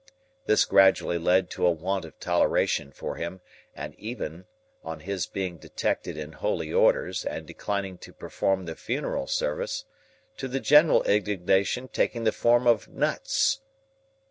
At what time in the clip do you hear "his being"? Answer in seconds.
5.01-5.57